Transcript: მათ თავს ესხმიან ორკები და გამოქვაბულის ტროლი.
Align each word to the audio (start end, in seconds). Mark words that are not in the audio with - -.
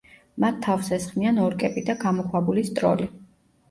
მათ 0.43 0.57
თავს 0.67 0.89
ესხმიან 0.97 1.39
ორკები 1.45 1.87
და 1.93 1.99
გამოქვაბულის 2.07 2.77
ტროლი. 2.77 3.15